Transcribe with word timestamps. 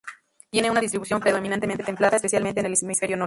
Tiene 0.49 0.71
una 0.71 0.81
distribución 0.81 1.19
predominantemente 1.19 1.83
templada, 1.83 2.15
especialmente 2.15 2.59
en 2.59 2.65
el 2.65 2.75
Hemisferio 2.81 3.15
Norte. 3.15 3.19